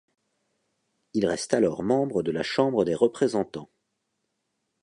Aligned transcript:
Il 1.13 1.27
reste 1.27 1.53
alors 1.53 1.83
membre 1.83 2.23
de 2.23 2.31
la 2.31 2.41
Chambre 2.41 2.85
des 2.85 2.95
représentants. 2.95 3.69